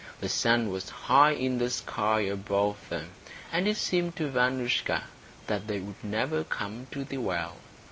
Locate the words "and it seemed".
3.51-4.15